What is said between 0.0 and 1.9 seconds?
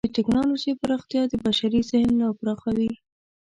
د ټکنالوجۍ پراختیا د بشري